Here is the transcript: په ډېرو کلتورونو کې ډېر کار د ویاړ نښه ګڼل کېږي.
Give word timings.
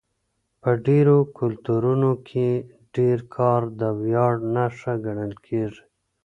په 0.61 0.71
ډېرو 0.87 1.17
کلتورونو 1.37 2.11
کې 2.27 2.47
ډېر 2.95 3.17
کار 3.35 3.61
د 3.79 3.81
ویاړ 4.01 4.33
نښه 4.55 4.93
ګڼل 5.05 5.33
کېږي. 5.45 5.83